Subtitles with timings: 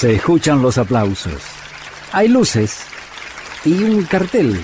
[0.00, 1.42] Se escuchan los aplausos.
[2.12, 2.86] Hay luces
[3.66, 4.58] y un cartel.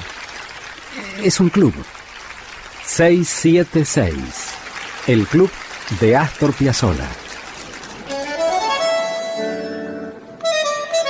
[1.23, 1.75] Es un club.
[2.87, 4.15] 676.
[5.07, 5.51] El club
[6.01, 7.07] de Astor Piazzolla.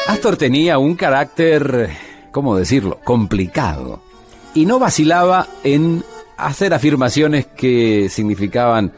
[0.08, 1.96] Astor tenía un carácter,
[2.32, 4.02] ¿cómo decirlo?, complicado.
[4.54, 6.02] Y no vacilaba en
[6.36, 8.92] hacer afirmaciones que significaban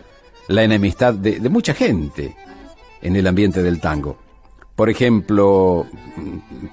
[0.47, 2.35] la enemistad de, de mucha gente
[3.03, 4.28] en el ambiente del tango.
[4.79, 5.87] Por ejemplo,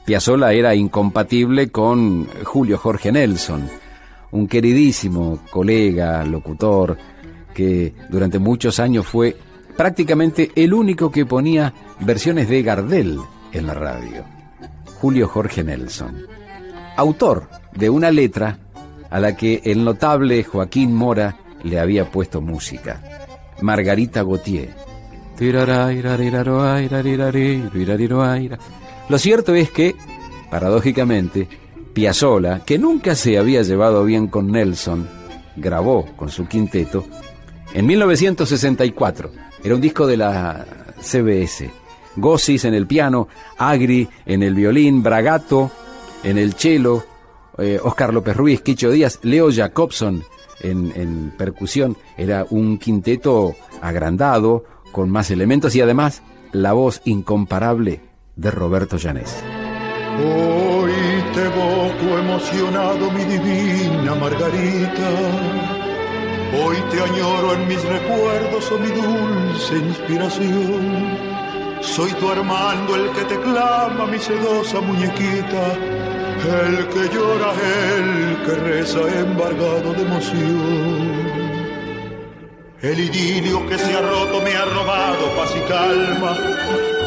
[0.06, 3.68] Piazzolla era incompatible con Julio Jorge Nelson,
[4.30, 7.00] un queridísimo colega, locutor,
[7.52, 9.36] que durante muchos años fue
[9.76, 13.18] prácticamente el único que ponía versiones de Gardel
[13.52, 14.24] en la radio.
[15.02, 16.28] Julio Jorge Nelson,
[16.98, 18.60] autor de una letra
[19.10, 23.02] a la que el notable Joaquín Mora le había puesto música,
[23.62, 24.85] Margarita Gautier
[29.10, 29.96] lo cierto es que,
[30.50, 31.48] paradójicamente,
[31.94, 35.08] Piazzolla, que nunca se había llevado bien con Nelson,
[35.56, 37.06] grabó con su quinteto
[37.74, 39.32] en 1964.
[39.64, 40.66] Era un disco de la
[41.02, 41.70] CBS.
[42.16, 45.70] Gossis en el piano, Agri en el violín, Bragato
[46.24, 47.04] en el cello,
[47.58, 50.24] eh, Oscar López Ruiz, Quicho Díaz, Leo Jacobson
[50.62, 51.96] en percusión.
[52.18, 54.64] Era un quinteto agrandado,
[54.96, 58.00] con más elementos y además la voz incomparable
[58.38, 59.44] de Roberto Llanés.
[60.24, 60.94] Hoy
[61.34, 65.10] te evoco emocionado, mi divina Margarita.
[66.64, 71.18] Hoy te añoro en mis recuerdos, oh mi dulce inspiración.
[71.82, 75.74] Soy tu Armando, el que te clama, mi sedosa muñequita.
[76.64, 77.52] El que llora,
[77.98, 81.45] el que reza embargado de emoción.
[82.86, 86.38] El idilio que se ha roto me ha robado paz y calma,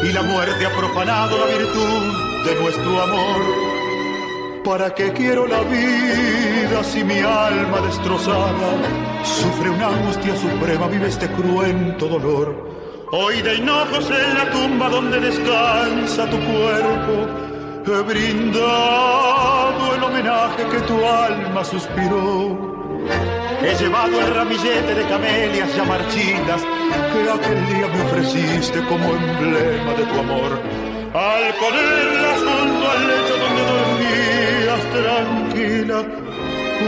[0.03, 4.61] y la muerte ha profanado la virtud de nuestro amor.
[4.65, 11.29] ¿Para qué quiero la vida si mi alma destrozada sufre una angustia suprema, vive este
[11.29, 13.07] cruento dolor?
[13.13, 17.25] Hoy de hinojos en la tumba donde descansa tu cuerpo,
[17.87, 22.78] he brindado el homenaje que tu alma suspiró
[23.61, 26.61] He llevado el ramillete de camelias ya marchitas
[27.11, 30.51] que aquel día me ofreciste como emblema de tu amor.
[31.13, 35.99] Al ponerlas junto al lecho donde dormías tranquila,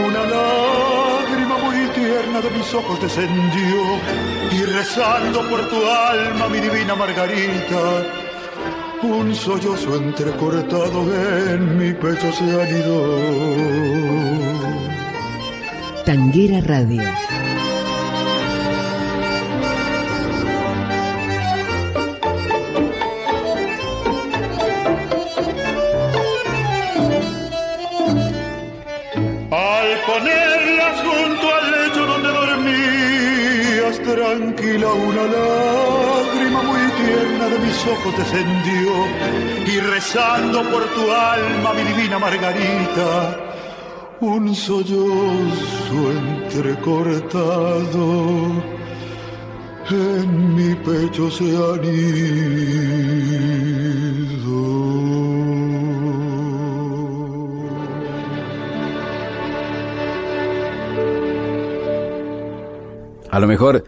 [0.06, 3.82] una lágrima muy tierna de mis ojos descendió
[4.50, 8.04] y rezando por tu alma, mi divina Margarita,
[9.02, 11.02] un sollozo entrecortado
[11.52, 13.18] en mi pecho se anidó.
[16.04, 17.00] Tanguera Radio.
[29.50, 38.16] Al ponerlas junto al lecho donde dormías tranquila, una lágrima muy tierna de mis ojos
[38.18, 38.92] descendió
[39.66, 43.51] y rezando por tu alma, mi divina Margarita
[44.22, 47.42] un sollozo entrecortado
[49.90, 52.22] en mi pecho se han ido.
[63.28, 63.84] A lo mejor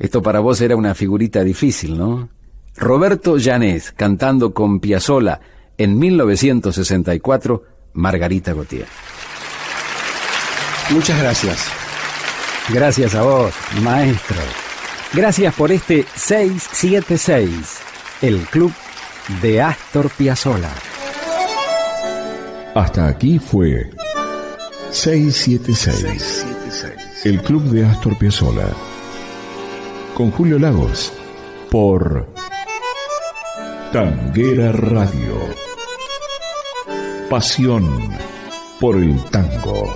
[0.00, 2.30] esto para vos era una figurita difícil, ¿no?
[2.76, 5.40] Roberto Llanés cantando con Piazzolla
[5.76, 7.62] en 1964
[7.92, 8.86] Margarita Gautier.
[10.90, 11.58] Muchas gracias.
[12.70, 14.36] Gracias a vos, maestro.
[15.12, 17.78] Gracias por este 676,
[18.22, 18.72] el club
[19.42, 20.72] de Astor Piazzolla.
[22.74, 23.90] Hasta aquí fue
[24.90, 26.46] 676,
[27.24, 28.68] el club de Astor Piazzolla.
[30.14, 31.12] Con Julio Lagos,
[31.70, 32.28] por
[33.92, 35.38] Tanguera Radio.
[37.30, 38.10] Pasión
[38.80, 39.92] por el tango.